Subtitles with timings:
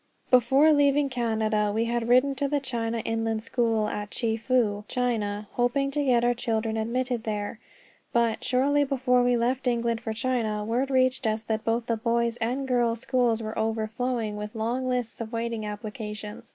[0.31, 5.91] Before leaving Canada we had written to the China Inland School at Chefoo, China, hoping
[5.91, 7.59] to get our children admitted there;
[8.11, 12.37] but, shortly before we left England for China, word reached us that both the boys'
[12.37, 16.49] and girls' schools were overflowing, with long lists of waiting applicants.